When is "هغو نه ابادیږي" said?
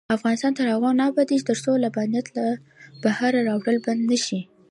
0.73-1.47